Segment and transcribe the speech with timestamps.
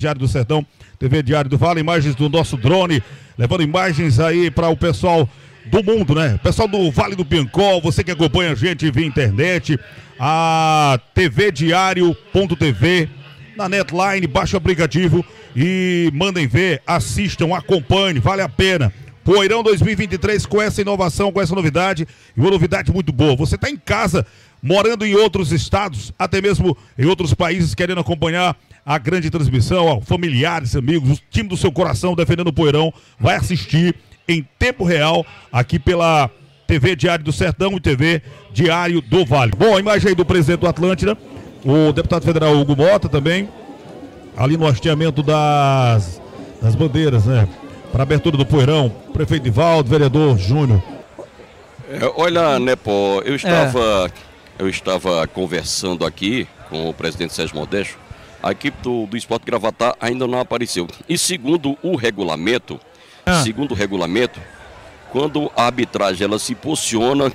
[0.00, 0.66] Diário do Sertão,
[0.98, 3.02] TV Diário do Vale, imagens do nosso drone,
[3.36, 5.28] levando imagens aí para o pessoal
[5.66, 6.40] do mundo, né?
[6.42, 9.78] Pessoal do Vale do Piancol, você que acompanha a gente via internet,
[10.18, 13.10] a TV Diário.tv,
[13.54, 15.22] na Netline, baixa o aplicativo
[15.54, 18.90] e mandem ver, assistam, acompanhem, vale a pena.
[19.22, 23.36] Poeirão 2023 com essa inovação, com essa novidade, e uma novidade muito boa.
[23.36, 24.26] Você está em casa,
[24.62, 28.56] morando em outros estados, até mesmo em outros países, querendo acompanhar
[28.90, 33.36] a grande transmissão, ó, familiares, amigos, o time do seu coração defendendo o Poeirão, vai
[33.36, 33.94] assistir
[34.26, 36.28] em tempo real aqui pela
[36.66, 38.20] TV Diário do Sertão e TV
[38.52, 39.52] Diário do Vale.
[39.56, 41.16] Bom, a imagem aí do presidente do Atlântida,
[41.64, 43.48] o deputado federal Hugo Mota também,
[44.36, 46.20] ali no hasteamento das,
[46.60, 47.48] das bandeiras, né?
[47.92, 50.82] Para abertura do Poeirão, prefeito Ivaldo, vereador Júnior.
[51.88, 54.10] É, olha, Nepo, eu estava, é.
[54.58, 58.09] eu estava conversando aqui com o presidente Sérgio Modesto
[58.42, 60.86] a equipe do, do Esporte Gravatar ainda não apareceu.
[61.08, 62.80] E segundo o regulamento,
[63.24, 63.42] ah.
[63.42, 64.40] segundo o regulamento,
[65.10, 67.32] quando a arbitragem ela se posiciona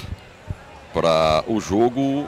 [0.94, 2.28] para o jogo,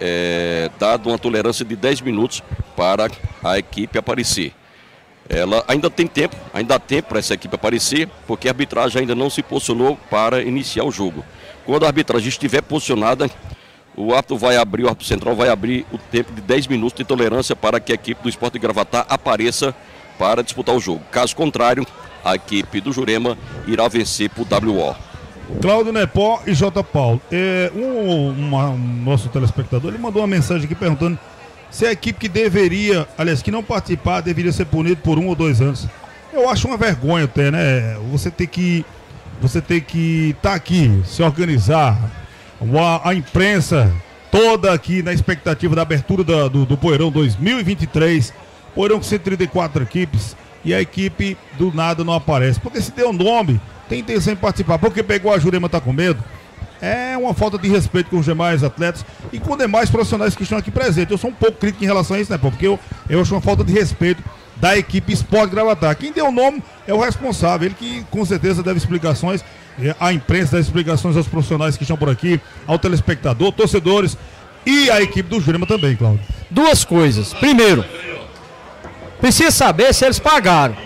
[0.00, 2.42] é, dado uma tolerância de 10 minutos
[2.76, 3.08] para
[3.42, 4.52] a equipe aparecer.
[5.28, 9.14] Ela ainda tem tempo, ainda há tempo para essa equipe aparecer, porque a arbitragem ainda
[9.14, 11.24] não se posicionou para iniciar o jogo.
[11.64, 13.30] Quando a arbitragem estiver posicionada,
[13.96, 17.04] o árbitro vai abrir, o árbitro central vai abrir o tempo de 10 minutos de
[17.04, 19.74] tolerância para que a equipe do Esporte de Gravatar apareça
[20.18, 21.02] para disputar o jogo.
[21.10, 21.86] Caso contrário,
[22.24, 24.94] a equipe do Jurema irá vencer por WO.
[25.60, 26.82] Cláudio Nepó e J.
[26.82, 27.20] Paulo.
[27.30, 31.18] É, um, um nosso telespectador ele mandou uma mensagem aqui perguntando
[31.70, 35.34] se a equipe que deveria, aliás, que não participar, deveria ser punido por um ou
[35.34, 35.86] dois anos.
[36.32, 37.96] Eu acho uma vergonha até, né?
[38.10, 38.84] Você tem que.
[39.40, 41.98] Você tem que estar tá aqui, se organizar,
[43.04, 43.92] a imprensa
[44.30, 48.32] toda aqui na expectativa da abertura do, do, do Poeirão 2023.
[48.74, 52.60] Poeirão com 134 equipes e a equipe do nada não aparece.
[52.60, 54.78] Porque se deu nome, tem intenção em participar.
[54.78, 56.22] Porque pegou a Jurema tá com medo.
[56.80, 60.58] É uma falta de respeito com os demais atletas e com demais profissionais que estão
[60.58, 61.12] aqui presentes.
[61.12, 63.40] Eu sou um pouco crítico em relação a isso, né, Porque eu, eu acho uma
[63.40, 64.22] falta de respeito
[64.56, 65.96] da equipe Sport Gravatar.
[65.96, 69.44] Quem deu o nome é o responsável, ele que com certeza deve explicações
[69.98, 74.16] a imprensa, das explicações aos profissionais que estão por aqui, ao telespectador, torcedores
[74.64, 76.20] e a equipe do Jurema também, Cláudio.
[76.50, 77.32] Duas coisas.
[77.34, 77.84] Primeiro,
[79.20, 80.76] precisa saber se eles pagaram,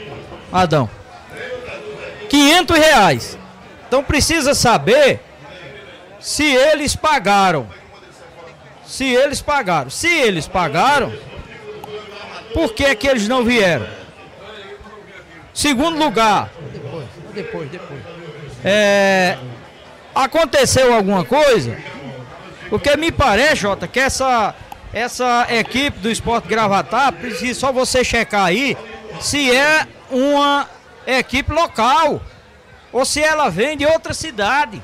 [0.53, 0.89] Adão.
[2.29, 3.39] 500 reais.
[3.87, 5.21] Então precisa saber
[6.21, 7.69] se eles pagaram.
[8.85, 9.91] Se eles pagaram.
[9.91, 11.13] Se eles pagaram,
[12.55, 13.87] por que, que eles não vieram?
[15.53, 16.51] Segundo lugar.
[16.73, 18.06] Depois, depois, depois
[18.69, 19.39] é,
[20.13, 21.79] aconteceu alguma coisa,
[22.69, 24.57] porque me parece, Jota, que essa,
[24.93, 28.77] essa equipe do Esporte Gravatar, precisa só você checar aí
[29.21, 30.69] se é uma
[31.07, 32.21] equipe local
[32.93, 34.83] ou se ela vem de outra cidade.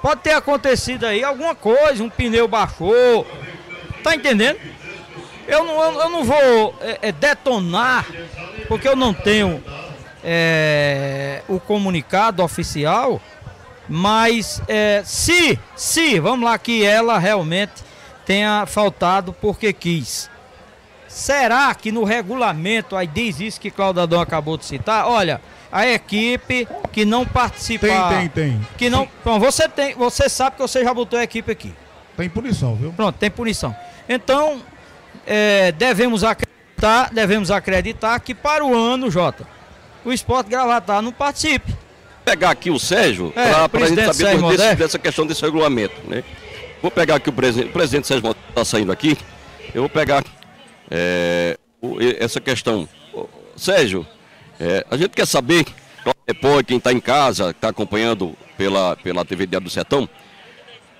[0.00, 3.26] Pode ter acontecido aí alguma coisa, um pneu baixou.
[4.02, 4.58] Tá entendendo?
[5.46, 8.06] Eu não, eu, não vou é, é, detonar,
[8.68, 9.62] porque eu não tenho
[10.22, 13.20] é, o comunicado oficial,
[13.88, 17.84] mas é, se, se, vamos lá, que ela realmente
[18.26, 20.30] tenha faltado porque quis.
[21.08, 25.06] Será que no regulamento aí diz isso que Claudio Adão acabou de citar?
[25.06, 25.40] Olha,
[25.72, 28.10] a equipe que não participar.
[28.10, 28.66] Tem, tem, tem.
[28.76, 29.08] Que não.
[29.24, 31.74] Bom, você tem, você sabe que você já botou a equipe aqui.
[32.16, 32.92] Tem punição, viu?
[32.92, 33.74] Pronto, tem punição.
[34.08, 34.60] Então,
[35.26, 39.46] é, devemos acreditar, devemos acreditar que para o ano, Jota,
[40.08, 41.74] o esporte gravatar não participe.
[42.24, 45.94] Pegar aqui o Sérgio é, para a gente saber desse, dessa questão desse regulamento.
[46.06, 46.24] Né?
[46.80, 49.16] Vou pegar aqui o presidente, o presidente Sérgio está saindo aqui.
[49.74, 50.24] Eu vou pegar
[50.90, 51.58] é,
[52.18, 52.88] essa questão.
[53.56, 54.06] Sérgio,
[54.60, 55.66] é, a gente quer saber,
[56.26, 60.08] depois quem está em casa, está acompanhando pela, pela TV Diário do Sertão,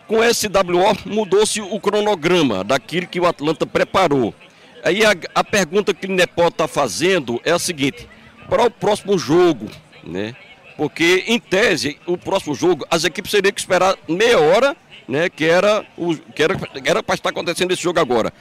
[0.06, 4.34] com esse WO mudou-se o cronograma daquilo que o Atlanta preparou.
[4.82, 8.08] Aí a, a pergunta que o Nepó está fazendo é a seguinte:
[8.48, 9.68] para o próximo jogo,
[10.02, 10.34] né?
[10.76, 14.76] Porque, em tese, o próximo jogo, as equipes teriam que esperar meia hora,
[15.08, 15.28] né?
[15.28, 18.32] Que era o que era era para estar acontecendo esse jogo agora.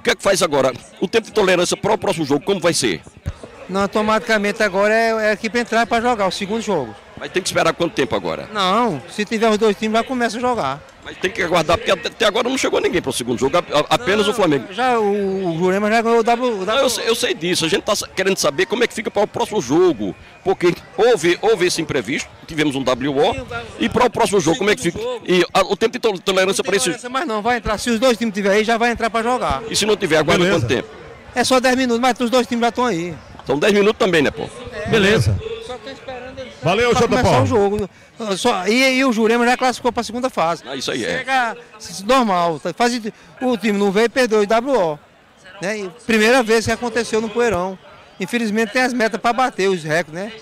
[0.00, 0.72] O que é que faz agora?
[1.00, 3.00] O tempo de tolerância para o próximo jogo, como vai ser?
[3.68, 6.94] Não, automaticamente agora é, é a equipe entrar para jogar o segundo jogo.
[7.16, 8.48] Mas tem que esperar quanto tempo agora?
[8.52, 10.82] Não, se tiver os dois times, já começa a jogar.
[11.04, 13.58] Mas tem que aguardar, porque até agora não chegou ninguém para o segundo jogo,
[13.90, 14.72] apenas não, o Flamengo.
[14.72, 16.52] Já o, o Jurema já ganhou o W.
[16.62, 18.94] O Não, eu, sei, eu, sei disso, a gente está querendo saber como é que
[18.94, 20.14] fica para o próximo jogo.
[20.42, 23.46] Porque houve, houve esse imprevisto, tivemos um WO,
[23.78, 24.98] e para o próximo jogo, como é que fica?
[25.26, 27.08] E a, o tempo de tolerância para esse.
[27.10, 27.76] Mas não, vai entrar.
[27.78, 29.62] Se os dois times tiverem aí, já vai entrar para jogar.
[29.68, 30.88] E se não tiver, aguarda quanto tempo?
[31.34, 33.14] É só 10 minutos, mas os dois times já estão aí.
[33.46, 34.48] São 10 minutos também, né, pô?
[34.88, 35.38] Beleza.
[35.66, 36.23] Só tô esperando ele
[36.64, 37.44] Valeu, pra Jota começar Paulo.
[37.44, 37.90] o jogo.
[38.36, 40.62] Só, e, e o Jurema já classificou para a segunda fase.
[40.66, 41.18] Ah, isso aí é.
[41.18, 41.56] Chega
[42.06, 42.58] normal.
[42.58, 42.72] tá?
[42.74, 43.00] Faz,
[43.40, 44.98] o time não veio e perdeu o WO.
[45.60, 45.78] Né?
[45.78, 47.78] E Primeira vez que aconteceu no Poeirão.
[48.18, 50.32] Infelizmente tem as metas para bater os recordes, né?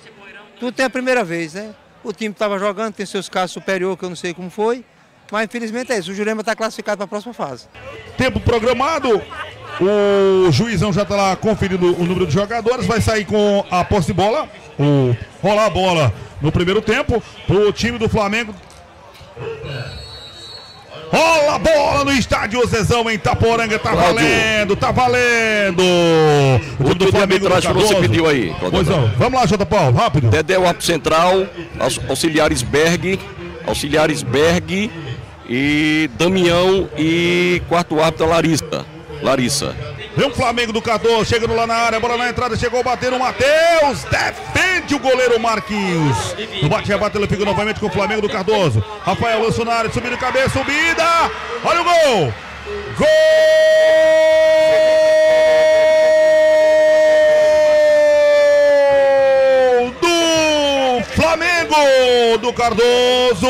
[0.61, 1.75] Tudo tem a primeira vez, né?
[2.05, 4.85] O time estava jogando, tem seus casos superior, que eu não sei como foi.
[5.31, 6.11] Mas infelizmente é isso.
[6.11, 7.67] O Jurema está classificado para a próxima fase.
[8.19, 9.23] Tempo programado.
[9.81, 12.85] O juizão já está lá conferindo o número de jogadores.
[12.87, 14.49] Vai sair com a posse de bola.
[14.79, 17.23] O rolar a bola no primeiro tempo.
[17.47, 18.55] Pro time do Flamengo.
[21.13, 23.79] Rola a bola no estádio Zezão em Itaporanga.
[23.79, 24.15] Tá Cláudio.
[24.15, 25.83] valendo, tá valendo.
[26.81, 28.55] O O time de arbitragem que você pediu aí.
[28.71, 29.09] Pois não.
[29.19, 30.31] Vamos lá, Jota Paulo, rápido.
[30.31, 31.47] Dedé, o árbitro central,
[31.79, 33.21] aux- auxiliares Berg,
[33.67, 34.91] auxiliares Berg
[35.49, 38.87] e Damião e quarto árbitro Larissa.
[39.23, 39.77] Larissa.
[40.17, 43.19] Vem o Flamengo do Cardoso, chegando lá na área, bola na entrada, chegou batendo o
[43.19, 46.37] Matheus, defende o goleiro Marquinhos.
[46.63, 48.85] No bate-rebate ele fica novamente com o Flamengo do Cardoso.
[49.05, 51.31] Rafael lançou na área, subindo cabeça, subida,
[51.65, 52.35] olha o gol!
[52.97, 53.07] Gol
[62.39, 63.47] Do Cardoso.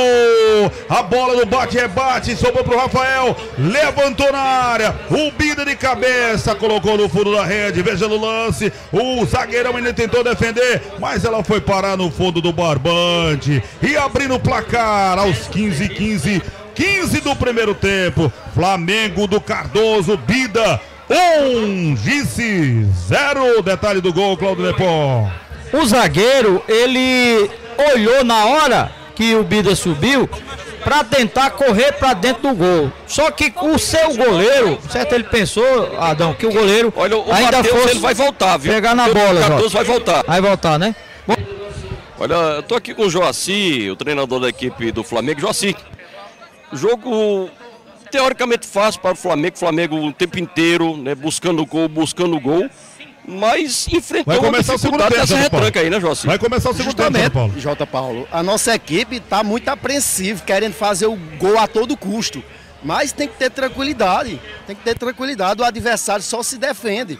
[0.88, 3.36] A bola no bate-rebate sobrou pro Rafael.
[3.58, 4.94] Levantou na área.
[5.10, 7.82] O Bida de cabeça colocou no fundo da rede.
[7.82, 8.72] Veja no lance.
[8.92, 13.62] O zagueirão ainda tentou defender, mas ela foi parar no fundo do barbante.
[13.82, 16.42] E abrindo o placar aos 15 15
[16.74, 18.32] 15 do primeiro tempo.
[18.54, 20.80] Flamengo do Cardoso, Bida.
[21.10, 23.62] Um, Gice, zero.
[23.62, 25.30] Detalhe do gol, Claudio Nepó.
[25.72, 27.50] O zagueiro, ele
[27.94, 30.28] olhou na hora que o Bida subiu
[30.82, 32.92] para tentar correr para dentro do gol.
[33.06, 35.12] Só que o seu goleiro, certo?
[35.14, 38.72] Ele pensou, Adão, que o goleiro Olha, o ainda Matheus fosse ele vai voltar, viu?
[38.72, 39.74] pegar na bola, O Cardoso Jota.
[39.76, 40.24] vai voltar.
[40.26, 40.94] Vai voltar, né?
[41.26, 41.36] Bom,
[42.18, 45.40] Olha, eu tô aqui com o Joaci, o treinador da equipe do Flamengo.
[45.40, 45.76] Joaci,
[46.72, 47.50] jogo
[48.10, 49.56] teoricamente fácil para o Flamengo.
[49.56, 52.68] O Flamengo o tempo inteiro, né, buscando gol, buscando gol.
[53.26, 56.26] Mas enfrentou Vai uma começar o segundo dificuldade tempo, dessa Jota retranca aí, né, Joaci?
[56.26, 57.60] Vai começar o segundo tempo, Jota Justamente, Paulo.
[57.60, 57.86] J.
[57.86, 62.42] Paulo, a nossa equipe está muito apreensiva, querendo fazer o gol a todo custo.
[62.82, 65.62] Mas tem que ter tranquilidade, tem que ter tranquilidade.
[65.62, 67.18] O adversário só se defende.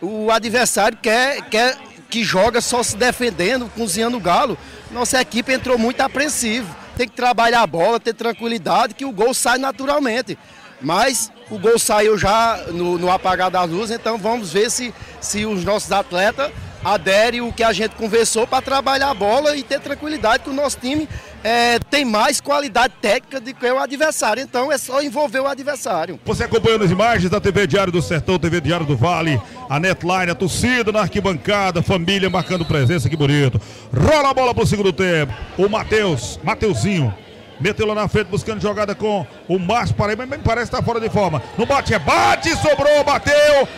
[0.00, 1.76] O adversário quer, quer
[2.08, 4.56] que joga só se defendendo, cozinhando o galo.
[4.90, 6.76] Nossa equipe entrou muito apreensiva.
[6.96, 10.38] Tem que trabalhar a bola, ter tranquilidade, que o gol sai naturalmente.
[10.80, 15.44] Mas o gol saiu já no, no apagar das luzes, então vamos ver se, se
[15.44, 16.50] os nossos atletas
[16.84, 20.52] aderem o que a gente conversou para trabalhar a bola e ter tranquilidade que o
[20.52, 21.08] nosso time
[21.44, 24.42] eh, tem mais qualidade técnica do que o adversário.
[24.42, 26.18] Então é só envolver o adversário.
[26.24, 30.30] Você acompanhando as imagens da TV Diário do Sertão, TV Diário do Vale, a Netline,
[30.30, 33.60] a torcida na arquibancada, família marcando presença, que bonito.
[33.94, 35.34] Rola a bola pro segundo tempo.
[35.58, 37.14] O Matheus, Mateuzinho,
[37.60, 40.98] meteu lá na frente buscando jogada com o Márcio Paraíba, mas parece que tá fora
[40.98, 41.42] de forma.
[41.58, 43.68] No bate é bate, sobrou, bateu.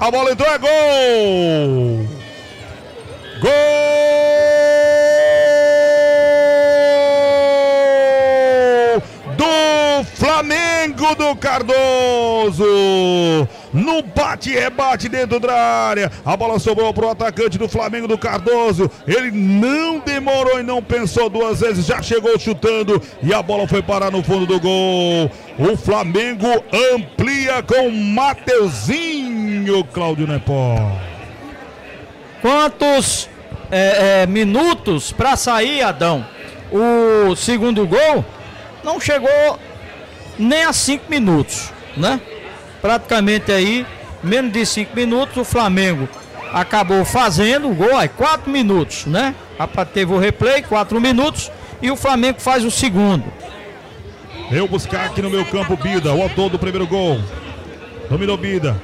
[0.00, 2.08] A bola entrou, é gol!
[3.40, 3.50] Gol
[9.36, 12.64] do Flamengo do Cardoso.
[13.74, 16.10] No bate-rebate dentro da área.
[16.24, 18.88] A bola sobrou pro atacante do Flamengo do Cardoso.
[19.04, 21.84] Ele não demorou e não pensou duas vezes.
[21.84, 25.28] Já chegou chutando e a bola foi parar no fundo do gol.
[25.58, 26.46] O Flamengo
[26.94, 30.76] amplia com Mateuzinho, Cláudio Nepó.
[32.40, 33.28] quantos
[33.72, 36.24] é, é, minutos para sair, Adão?
[36.70, 38.24] O segundo gol
[38.84, 39.58] não chegou
[40.38, 42.20] nem a cinco minutos, né?
[42.84, 43.86] Praticamente aí,
[44.22, 46.06] menos de cinco minutos, o Flamengo
[46.52, 49.34] acabou fazendo o gol, aí quatro minutos, né?
[49.94, 51.50] Teve o replay, quatro minutos,
[51.80, 53.24] e o Flamengo faz o segundo.
[54.50, 57.18] Eu buscar aqui no meu campo Bida, o autor do primeiro gol.
[58.10, 58.76] Dominou Bida.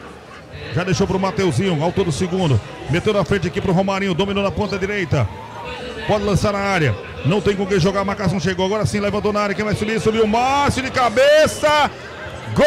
[0.74, 2.58] Já deixou pro Mateuzinho, autor do segundo.
[2.88, 5.28] Meteu na frente aqui pro Romarinho, dominou na ponta direita.
[6.08, 6.96] Pode lançar na área.
[7.26, 8.64] Não tem com quem jogar, a marcação chegou.
[8.64, 9.54] Agora sim, levantou na área.
[9.54, 10.00] Quem vai subir?
[10.00, 11.90] Subiu o Márcio de cabeça.
[12.54, 12.66] Gol!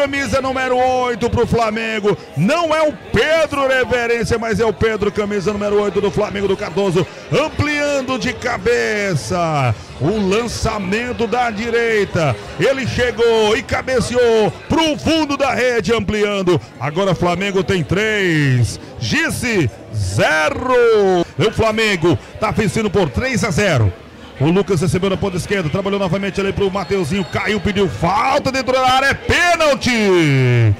[0.00, 2.16] Camisa número 8 pro Flamengo.
[2.34, 6.56] Não é o Pedro Reverência, mas é o Pedro, camisa número 8 do Flamengo do
[6.56, 7.06] Cardoso.
[7.30, 9.74] Ampliando de cabeça.
[10.00, 12.34] O lançamento da direita.
[12.58, 16.58] Ele chegou e cabeceou pro fundo da rede, ampliando.
[16.80, 18.80] Agora o Flamengo tem três.
[18.98, 21.26] Gice, zero.
[21.38, 23.92] O Flamengo tá vencendo por 3 a 0.
[24.40, 28.72] O Lucas recebeu na ponta esquerda, trabalhou novamente ali pro Mateuzinho, caiu, pediu falta dentro
[28.72, 30.74] da área, é pênalti!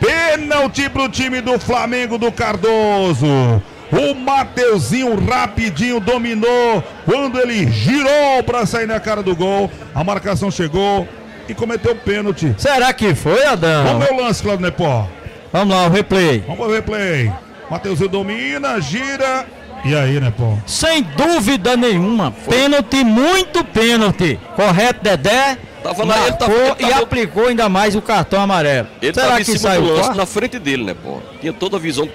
[0.00, 3.62] Pênalti pro time do Flamengo do Cardoso.
[3.92, 9.70] O Mateuzinho rapidinho dominou quando ele girou para sair na cara do gol.
[9.94, 11.06] A marcação chegou
[11.48, 12.54] e cometeu pênalti.
[12.56, 13.84] Será que foi, Adão?
[13.84, 15.06] Vamos ver o lance, Claudio Nepó.
[15.52, 16.42] Vamos lá, o replay.
[16.46, 17.32] Vamos ver o replay.
[17.70, 19.46] Mateuzinho domina, gira.
[19.84, 20.56] E aí, Nepó?
[20.66, 22.32] Sem dúvida nenhuma.
[22.32, 22.54] Foi.
[22.56, 24.38] Pênalti, muito pênalti.
[24.56, 25.58] Correto, Dedé?
[25.82, 26.82] Tava lá, ele tava, ele tava...
[26.82, 28.88] e aplicou ainda mais o cartão amarelo.
[29.02, 31.20] Ele Será que saiu lance na frente dele, né, pô?
[31.40, 32.08] Tinha toda a visão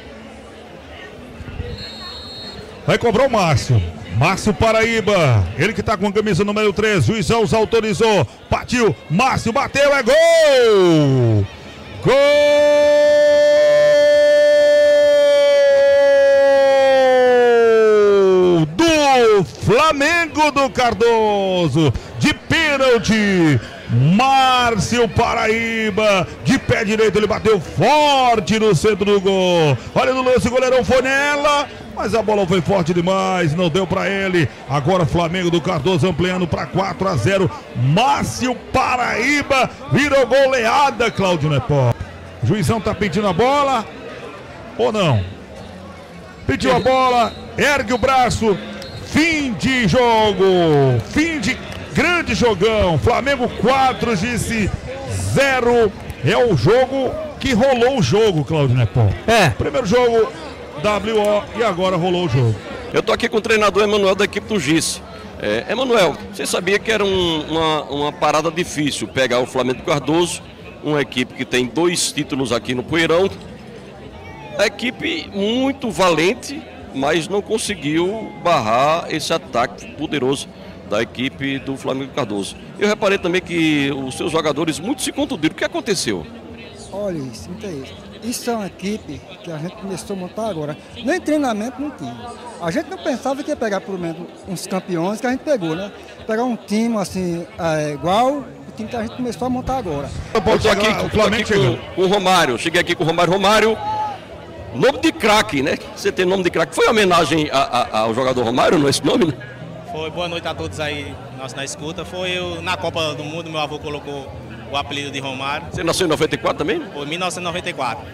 [2.88, 3.80] Vai cobrar o Márcio.
[4.18, 9.54] Márcio Paraíba, ele que tá com a camisa número 3, juizão os autorizou, partiu, Márcio
[9.54, 11.46] bateu, é gol!
[12.04, 13.19] Gol
[19.44, 29.06] Flamengo do Cardoso, de pênalti, Márcio Paraíba, de pé direito, ele bateu forte no centro
[29.06, 29.78] do gol.
[29.96, 33.88] Olha no lance, o goleirão foi nela, mas a bola foi forte demais, não deu
[33.88, 34.48] para ele.
[34.70, 37.52] Agora Flamengo do Cardoso ampliando para 4 a 0.
[37.76, 41.92] Márcio Paraíba virou goleada, Cláudio Nepó.
[42.44, 43.86] Juizão tá pedindo a bola
[44.78, 45.24] ou não?
[46.46, 48.58] Pediu a bola, ergue o braço.
[49.12, 51.58] Fim de jogo, fim de
[51.94, 52.98] grande jogão.
[52.98, 54.70] Flamengo 4, disse
[55.34, 55.92] 0.
[56.24, 59.08] É o jogo que rolou o jogo, Cláudio Nepó.
[59.26, 59.50] É.
[59.50, 60.32] Primeiro jogo
[60.84, 62.56] WO e agora rolou o jogo.
[62.94, 65.02] Eu tô aqui com o treinador Emanuel da equipe do GIS.
[65.42, 70.42] É, Emanuel, você sabia que era um, uma, uma parada difícil pegar o Flamengo Cardoso,
[70.84, 73.30] uma equipe que tem dois títulos aqui no Poeirão.
[74.58, 76.62] A equipe muito valente,
[76.94, 80.48] mas não conseguiu barrar esse ataque poderoso
[80.90, 82.56] da equipe do Flamengo Cardoso.
[82.80, 85.54] Eu reparei também que os seus jogadores muito se contundiram.
[85.54, 86.26] O que aconteceu?
[86.92, 87.50] Olha isso,
[87.84, 88.10] isso.
[88.22, 90.78] Isso é uma equipe que a gente começou a montar agora.
[91.06, 92.16] Nem treinamento não tinha.
[92.62, 95.76] A gente não pensava que ia pegar pelo menos uns campeões que a gente pegou,
[95.76, 95.92] né?
[96.28, 100.10] Pegar um time assim, é, igual o time que a gente começou a montar agora.
[100.34, 102.58] Eu estou aqui, o Flamengo aqui com, com, o Romário.
[102.58, 103.32] Cheguei aqui com o Romário.
[103.32, 103.78] Romário,
[104.74, 105.78] nome de craque, né?
[105.96, 106.76] Você tem nome de craque.
[106.76, 109.34] Foi homenagem a, a, ao jogador Romário, não é esse nome, né?
[109.92, 112.06] Foi boa noite a todos aí, nós na escuta.
[112.06, 114.32] Foi eu, na Copa do Mundo, meu avô colocou
[114.72, 115.68] o apelido de Romário.
[115.72, 116.82] Você nasceu em 94 também?
[116.94, 118.06] Foi em 1994.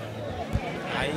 [0.97, 1.13] Aí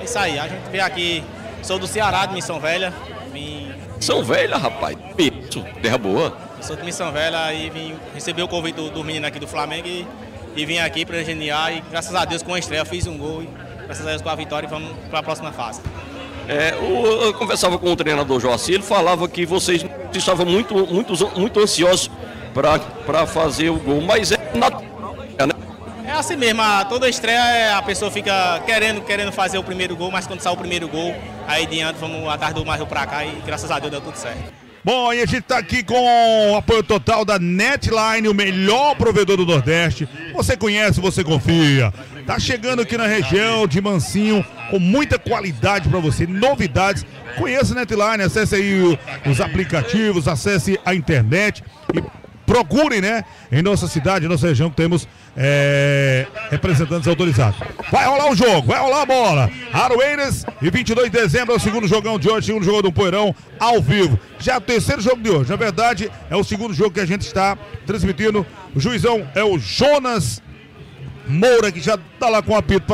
[0.00, 1.24] é isso aí, a gente veio aqui,
[1.62, 2.92] sou do Ceará, de Missão Velha.
[3.32, 3.72] Vim...
[3.96, 4.96] Missão Velha, rapaz?
[5.18, 6.36] Isso, terra boa.
[6.58, 9.48] Eu sou de Missão Velha e vim receber o convite do, do menino aqui do
[9.48, 10.06] Flamengo e,
[10.54, 13.42] e vim aqui para geniar e graças a Deus com a estreia fiz um gol
[13.42, 13.48] e
[13.90, 15.80] graças a Deus com a vitória e vamos para a próxima fase.
[16.46, 16.74] É,
[17.24, 22.08] eu conversava com o treinador Joacir, ele falava que vocês estavam muito, muito, muito ansiosos
[22.54, 25.54] para fazer o gol, mas é natural, né?
[26.04, 29.96] É assim mesmo, a, toda estreia é, a pessoa fica querendo, querendo fazer o primeiro
[29.96, 31.12] gol, mas quando sai o primeiro gol,
[31.48, 34.52] aí diante vamos atrás do mais para cá e graças a Deus deu tudo certo.
[34.82, 39.36] Bom, e a gente está aqui com o apoio total da Netline, o melhor provedor
[39.36, 40.08] do Nordeste.
[40.32, 41.92] Você conhece, você confia.
[42.26, 47.04] Tá chegando aqui na região de Mansinho com muita qualidade para você, novidades.
[47.36, 51.62] Conheça a Netline, acesse aí os aplicativos, acesse a internet
[51.94, 52.02] e
[52.50, 53.22] procure, né?
[53.52, 57.60] Em nossa cidade, nossa região, temos é, representantes autorizados.
[57.92, 59.50] Vai rolar o jogo, vai rolar a bola.
[59.72, 63.32] Aroeiras e 22 de dezembro é o segundo jogão de hoje, segundo jogo do Poeirão,
[63.56, 64.18] ao vivo.
[64.40, 67.22] Já o terceiro jogo de hoje, na verdade, é o segundo jogo que a gente
[67.22, 68.44] está transmitindo.
[68.74, 70.42] O juizão é o Jonas
[71.28, 72.84] Moura, que já está lá com o apito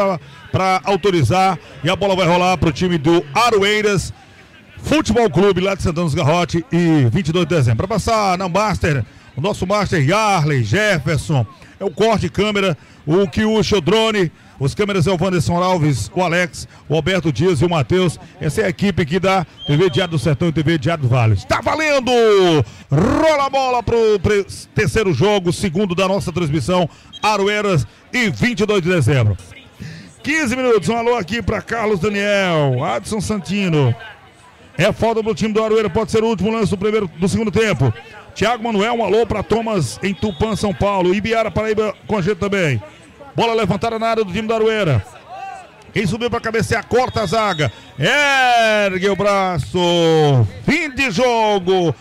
[0.52, 1.58] para autorizar.
[1.82, 4.12] E a bola vai rolar para o time do Aroeiras.
[4.82, 7.78] Futebol Clube lá de Santana dos Garrote e 22 de dezembro.
[7.78, 9.02] Para passar na Master
[9.36, 11.46] o nosso Master Yarley, Jefferson,
[11.78, 12.76] é o corte de câmera,
[13.06, 17.60] o Kiuxa, o drone, os câmeras é o Wanderson Alves, o Alex, o Alberto Dias
[17.60, 18.18] e o Matheus.
[18.40, 21.34] Essa é a equipe aqui da TV Diário do Sertão e TV Diário do Vale.
[21.34, 22.10] Está valendo!
[22.90, 24.18] Rola a bola para o
[24.74, 26.88] terceiro jogo, segundo da nossa transmissão,
[27.22, 29.36] Aroeiras e 22 de dezembro.
[30.22, 33.94] 15 minutos, um alô aqui para Carlos Daniel, Adson Santino.
[34.78, 37.50] É falta pro time do Aroeira, pode ser o último lance do, primeiro, do segundo
[37.50, 37.92] tempo.
[38.36, 41.14] Thiago Manuel, um alô para Thomas em Tupã, São Paulo.
[41.14, 42.82] Ibiara Paraíba com a gente também.
[43.34, 45.02] Bola levantada na área do time da Aroeira.
[45.90, 47.72] Quem subiu para cabecear, corta a zaga.
[47.98, 49.78] Ergue o braço.
[50.66, 51.94] Fim de jogo.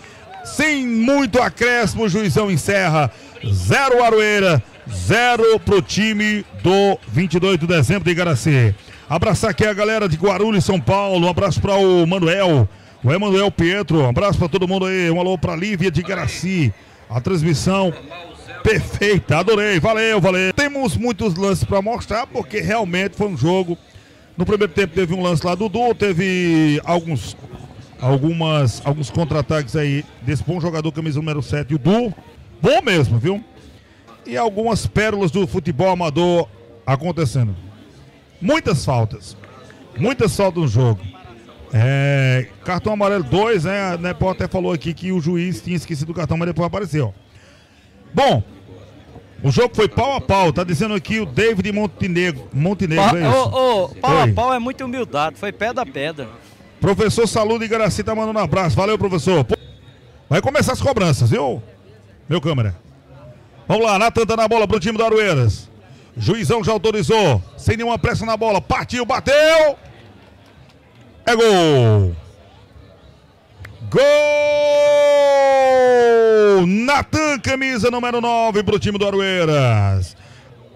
[0.44, 3.10] Sem muito acréscimo, o juizão encerra.
[3.48, 4.62] Zero Aroeira,
[4.94, 8.76] zero pro time do 22 de dezembro de Igaracê.
[9.10, 11.28] Abraçar aqui a galera de Guarulhos, São Paulo.
[11.28, 12.68] Um abraço para o Manuel
[13.06, 15.12] O Emanuel Pietro, um abraço para todo mundo aí.
[15.12, 16.74] Um alô para Lívia de Garaci.
[17.08, 17.94] A transmissão
[18.64, 20.52] perfeita, adorei, valeu, valeu.
[20.52, 23.78] Temos muitos lances para mostrar, porque realmente foi um jogo.
[24.36, 27.38] No primeiro tempo teve um lance lá do Dudu, teve alguns
[28.02, 32.12] algumas alguns contra-ataques aí desse bom jogador camisa número 7, o Du.
[32.60, 33.44] Bom mesmo, viu?
[34.26, 36.50] E algumas pérolas do futebol amador
[36.88, 37.56] acontecendo.
[38.42, 39.38] Muitas faltas.
[39.96, 41.15] Muitas faltas no jogo.
[41.78, 44.00] É, cartão amarelo 2, né?
[44.00, 47.14] A até falou aqui que o juiz tinha esquecido o cartão, mas depois apareceu.
[48.14, 48.42] Bom,
[49.44, 52.48] o jogo foi pau a pau, tá dizendo aqui o David Montenegro.
[52.54, 53.38] Montenegro, pa, é isso?
[53.38, 56.30] Ô, ô, pau a pau é muito humildade, foi pedra a pedra.
[56.80, 58.74] Professor Saludo de Garaci tá mandando um abraço.
[58.74, 59.46] Valeu, professor.
[60.30, 61.62] Vai começar as cobranças, viu?
[62.30, 62.74] Meu câmera.
[63.68, 65.70] Vamos lá, Natan tá na bola pro time do Arueiras.
[66.16, 67.44] Juizão já autorizou.
[67.58, 68.62] Sem nenhuma pressa na bola.
[68.62, 69.78] Partiu, bateu.
[71.26, 72.16] É gol.
[73.90, 74.04] Gol!
[76.68, 80.16] Natan, camisa número 9 pro time do Arueiras.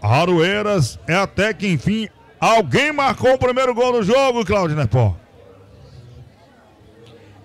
[0.01, 2.07] Arueiras é até que enfim
[2.39, 5.15] alguém marcou o primeiro gol no jogo, Claudio Nepó.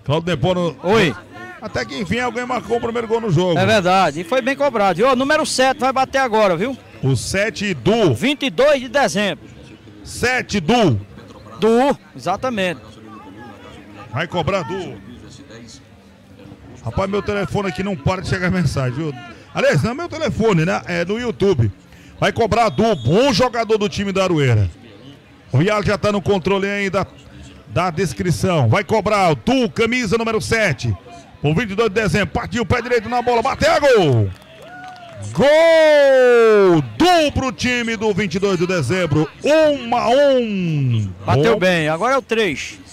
[0.03, 0.75] Claudio Nepó no...
[0.83, 1.15] Oi.
[1.61, 3.57] Até que enfim alguém marcou o primeiro gol no jogo.
[3.59, 4.99] É verdade, e foi bem cobrado.
[4.99, 6.77] E o número 7 vai bater agora, viu?
[7.03, 9.45] O 7 do 22 de dezembro.
[10.03, 10.99] 7 do
[11.59, 12.94] Do, exatamente.
[14.15, 14.97] Vai cobrar do
[16.85, 19.13] Rapaz, meu telefone aqui não para de chegar mensagem, viu?
[19.53, 20.81] Aliás, não é meu telefone, né?
[20.85, 21.69] É no YouTube.
[22.17, 24.69] Vai cobrar do bom jogador do time da Arueira.
[25.51, 27.05] O Rial já tá no controle ainda
[27.67, 28.69] da descrição.
[28.69, 30.95] Vai cobrar o Tu, camisa número 7.
[31.43, 32.27] O 22 de dezembro.
[32.27, 33.41] Partiu o pé direito na bola.
[33.41, 34.29] Bateu gol!
[35.33, 39.29] Gol do pro time do 22 de dezembro.
[39.43, 41.11] 1 a 1.
[41.25, 41.59] Bateu Bom.
[41.59, 41.89] bem.
[41.89, 42.84] Agora é o 3.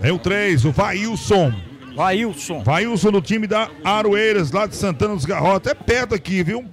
[0.00, 1.52] É o 3, o Vailson.
[1.94, 2.62] Vailson.
[2.62, 5.72] Vailson no time da Aroeiras, lá de Santana dos Garrotas.
[5.72, 6.64] É perto aqui, viu?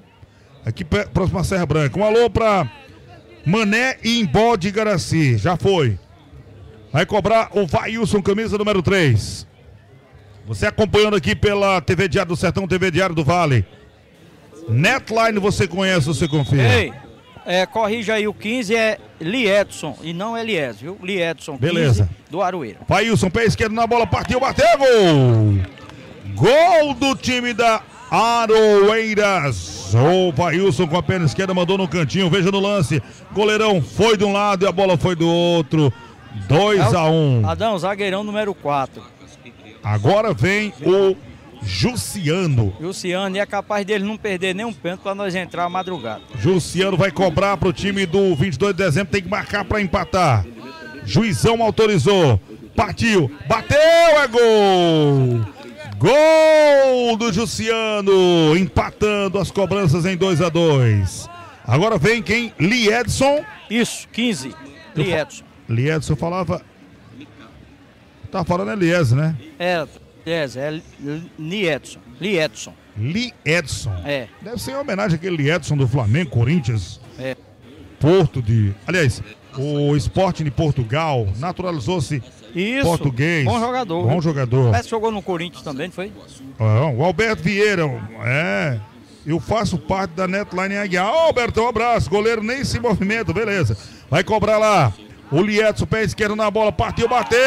[0.66, 2.00] Aqui próximo à Serra Branca.
[2.00, 2.70] Um alô pra
[3.46, 5.38] Mané e Imbó de Garaci.
[5.38, 5.98] Já foi.
[6.92, 9.48] Vai cobrar o Vailson, camisa número 3.
[10.48, 13.66] Você acompanhando aqui pela TV Diário do Sertão, TV Diário do Vale.
[14.70, 16.62] Netline você conhece, você confia?
[16.62, 16.94] Ei,
[17.46, 20.98] é, corrija aí o 15 é Liedson e não Elias, viu?
[21.02, 22.10] Liedson, Beleza.
[22.30, 22.80] do Aroeira.
[22.88, 25.76] Pailson, pé esquerdo na bola, partiu, bateu, gol!
[26.34, 29.94] Gol do time da Aroeiras.
[29.94, 33.02] O Pailson com a perna esquerda mandou no cantinho, veja no lance.
[33.32, 35.94] Goleirão foi de um lado e a bola foi do outro.
[36.48, 37.48] 2 é a 1 um.
[37.48, 39.02] Adão, zagueirão número 4.
[39.84, 41.16] Agora vem o
[41.66, 42.74] Jussiano.
[42.80, 46.22] Jussiano, e é capaz dele não perder nenhum pênalti para nós entrar madrugada.
[46.40, 50.46] Jussiano vai cobrar para o time do 22 de dezembro, tem que marcar para empatar.
[51.06, 52.40] Juizão autorizou.
[52.76, 55.46] Partiu, bateu, é gol!
[55.98, 61.30] Gol do Jussiano, empatando as cobranças em 2 a 2
[61.66, 62.54] Agora vem quem?
[62.60, 63.44] Liedson.
[63.70, 64.54] Isso, 15.
[64.96, 65.44] Liedson.
[65.68, 66.62] Liedson falava.
[68.32, 69.36] Tá falando Elias, né?
[69.58, 69.88] É,
[70.28, 70.82] Yes, é
[71.38, 72.00] Liedson.
[72.20, 72.74] Liedson.
[72.98, 73.94] Liedson.
[74.06, 74.28] É.
[74.42, 77.00] Deve ser em homenagem àquele Liedson do Flamengo, Corinthians.
[77.20, 77.36] É.
[78.00, 78.74] Porto de.
[78.88, 79.22] Aliás,
[79.58, 82.22] o esporte de Portugal naturalizou-se
[82.84, 83.46] português.
[83.46, 84.08] Bom jogador.
[84.08, 84.72] Bom jogador.
[84.72, 86.12] Parece que jogou no Corinthians também, não foi?
[86.60, 87.84] o Alberto Vieira,
[88.24, 88.80] é.
[89.26, 91.12] Eu faço parte da Netline Aguiar.
[91.12, 92.10] Ô, Alberto, um abraço.
[92.10, 93.76] Goleiro nem se movimenta, beleza.
[94.10, 94.94] Vai cobrar lá.
[95.32, 97.40] O Lietson, pé esquerdo na bola, partiu, bateu.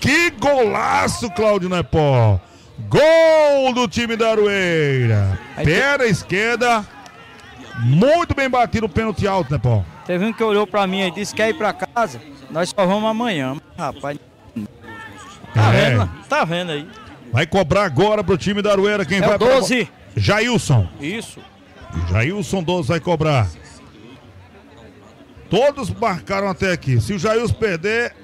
[0.00, 2.40] Que golaço, Cláudio Nepó.
[2.88, 5.38] Gol do time da Arueira.
[5.62, 6.84] Perna esquerda.
[7.80, 9.84] Muito bem batido o pênalti alto, Nepó.
[10.06, 12.20] Teve um que olhou pra mim e disse que quer ir pra casa.
[12.50, 13.56] Nós só vamos amanhã.
[13.78, 14.18] Rapaz.
[15.54, 15.90] Tá é.
[15.90, 16.10] vendo?
[16.28, 16.88] Tá vendo aí.
[17.32, 19.04] Vai cobrar agora pro time da Arueira.
[19.04, 19.84] Quem é vai 12.
[19.84, 19.94] Pra...
[20.16, 20.88] Jailson.
[21.00, 21.40] Isso.
[22.10, 23.46] Jailson 12 vai cobrar.
[25.50, 27.00] Todos marcaram até aqui.
[27.00, 28.14] Se o Jailson perder,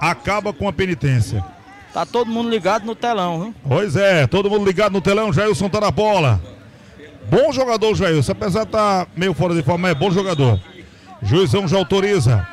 [0.00, 1.44] acaba com a penitência.
[1.92, 3.54] Tá todo mundo ligado no telão, viu?
[3.68, 5.32] Pois é, todo mundo ligado no telão.
[5.32, 6.40] Jailson tá na bola.
[7.28, 8.32] Bom jogador, Jailson.
[8.32, 10.58] Apesar de estar tá meio fora de forma, é bom jogador.
[11.22, 12.46] Juizão já autoriza.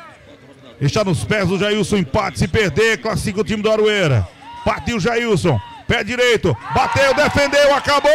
[0.80, 1.96] Está nos pés do Jailson.
[1.96, 2.38] Empate.
[2.38, 4.26] Se perder, classifica o time do Aroeira.
[4.64, 5.58] Partiu o Jailson.
[5.86, 6.56] Pé direito.
[6.74, 8.10] Bateu, defendeu, acabou!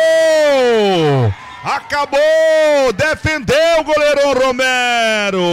[1.64, 2.94] Acabou!
[2.96, 5.44] Defendeu o goleiro Romero!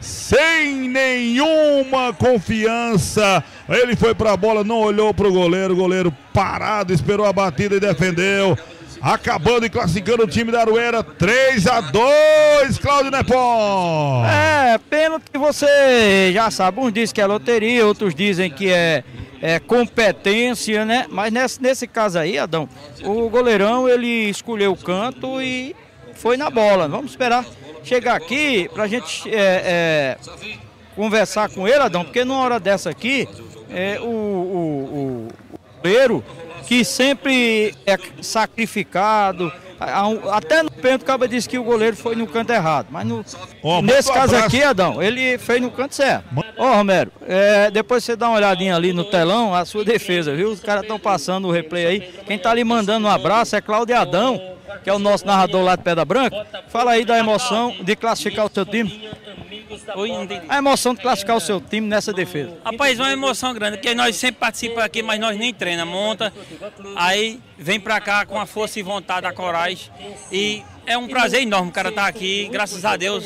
[0.00, 3.44] Sem nenhuma confiança.
[3.68, 5.74] Ele foi para a bola, não olhou para o goleiro.
[5.74, 8.58] O goleiro parado, esperou a batida e defendeu.
[9.00, 14.24] Acabando e classificando o time da Aruera 3 a 2 Cláudio Nepó.
[14.24, 16.80] É, pênalti você já sabe.
[16.80, 19.04] Uns dizem que é loteria, outros dizem que é
[19.42, 21.06] é, competência, né?
[21.10, 22.68] Mas nesse, nesse caso aí, Adão,
[23.02, 25.74] o goleirão ele escolheu o canto e
[26.14, 26.86] foi na bola.
[26.86, 27.44] Vamos esperar
[27.82, 30.18] chegar aqui pra gente é, é,
[30.94, 33.28] conversar com ele, Adão, porque numa hora dessa aqui,
[33.68, 35.28] é, o, o, o
[35.82, 36.24] goleiro
[36.68, 39.52] que sempre é sacrificado,
[40.30, 42.88] até no pênalti, o cara disse que o goleiro foi no canto errado.
[42.90, 43.24] Mas no,
[43.62, 44.46] oh, nesse caso abraço.
[44.46, 46.24] aqui, Adão, ele fez no canto certo.
[46.36, 50.34] Ô, oh, Romero, é, depois você dá uma olhadinha ali no telão, a sua defesa,
[50.34, 50.50] viu?
[50.50, 52.00] Os caras estão passando o replay aí.
[52.26, 54.40] Quem tá ali mandando um abraço é Cláudio Adão,
[54.82, 56.46] que é o nosso narrador lá de Pedra Branca.
[56.68, 59.10] Fala aí da emoção de classificar o seu time.
[60.48, 62.56] A emoção de classificar o seu time nessa defesa.
[62.64, 66.32] Rapaz, uma emoção grande, porque nós sempre participamos aqui, mas nós nem treina, monta,
[66.96, 69.90] aí vem pra cá com a força e vontade, a coragem.
[70.30, 73.24] E é um prazer enorme o cara estar tá aqui, graças a Deus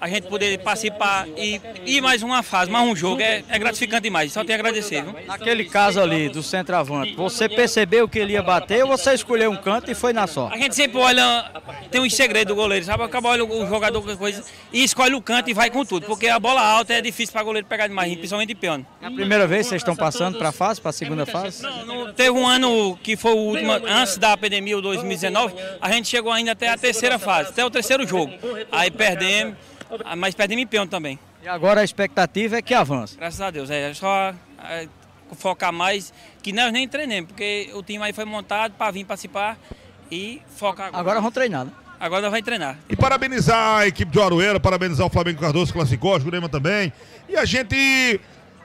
[0.00, 4.02] a gente poder participar e ir mais uma fase, mais um jogo, é, é gratificante
[4.02, 4.32] demais.
[4.32, 5.02] Só tenho a agradecer.
[5.02, 5.14] Viu?
[5.26, 9.56] Naquele caso ali do centroavante, você percebeu que ele ia bater ou você escolheu um
[9.56, 10.48] canto e foi na só?
[10.48, 11.50] A gente sempre olha,
[11.90, 13.02] tem uns segredos do goleiro, sabe?
[13.02, 16.28] Acaba olha o jogador, qualquer coisa, e escolhe o canto e vai com tudo, porque
[16.28, 18.86] a bola alta é difícil para o goleiro pegar demais, principalmente de pênalti.
[19.02, 21.62] É a primeira vez que vocês estão passando para a fase, para a segunda fase?
[21.62, 25.90] Não, não, teve um ano que foi o último, antes da pandemia, o 2019, a
[25.92, 28.32] gente chegou ainda até a terceira fase, até o terceiro jogo.
[28.70, 29.56] Aí perdemos.
[30.04, 31.18] Ah, mas perdemos em pênalti também.
[31.42, 33.16] E agora a expectativa é que avance.
[33.16, 34.88] Graças a Deus, é só é,
[35.36, 39.58] focar mais, que nós nem treinemos, porque o time aí foi montado para vir participar
[40.10, 41.00] e focar agora.
[41.00, 41.72] Agora vamos treinar, né?
[42.00, 42.78] Agora nós vamos treinar.
[42.88, 46.92] E parabenizar a equipe de Aroeira, parabenizar o Flamengo Cardoso classificou, a Jurema também.
[47.28, 48.20] E a gente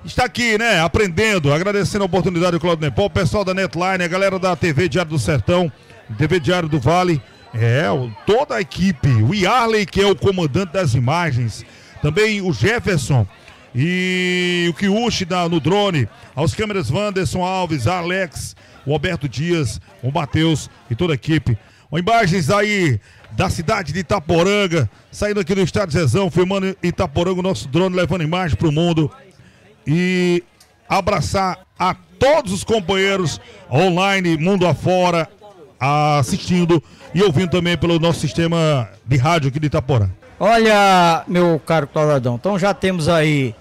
[0.05, 4.07] está aqui, né, aprendendo, agradecendo a oportunidade do Claudio Nepal, o pessoal da Netline, a
[4.07, 5.71] galera da TV Diário do Sertão,
[6.17, 7.21] TV Diário do Vale.
[7.53, 7.85] É,
[8.25, 11.63] toda a equipe, o Yarley, que é o comandante das imagens,
[12.01, 13.27] também o Jefferson
[13.75, 20.69] e o Kiushi no drone, aos câmeras Wanderson Alves, Alex, o Alberto Dias, o Matheus
[20.89, 21.57] e toda a equipe.
[21.91, 22.99] Imagens aí
[23.31, 28.23] da cidade de Itaporanga, saindo aqui do Estado Zezão, filmando Itaporanga, o nosso drone levando
[28.23, 29.11] imagem para o mundo.
[29.85, 30.43] E
[30.89, 33.39] abraçar a todos os companheiros
[33.69, 35.29] online, mundo afora,
[36.19, 36.81] assistindo
[37.13, 40.09] e ouvindo também pelo nosso sistema de rádio aqui de Itaporã.
[40.39, 43.55] Olha, meu caro Claudadão, então já temos aí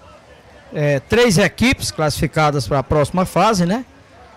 [0.72, 3.84] é, três equipes classificadas para a próxima fase, né?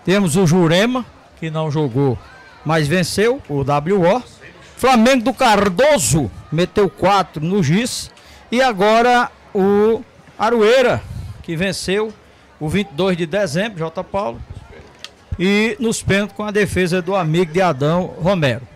[0.04, 1.04] Temos o Jurema,
[1.40, 2.18] que não jogou,
[2.64, 4.22] mas venceu o WO.
[4.76, 8.10] Flamengo do Cardoso meteu quatro no GIS.
[8.52, 10.02] E agora o
[10.38, 11.02] Arueira,
[11.42, 12.12] que venceu
[12.60, 14.04] o 22 de dezembro, J.
[14.04, 14.40] Paulo.
[15.38, 18.75] E nos pênaltis com a defesa do amigo de Adão Romero.